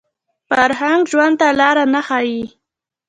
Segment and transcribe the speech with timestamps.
[0.47, 2.43] فرهنګ ژوند ته لاره نه ښيي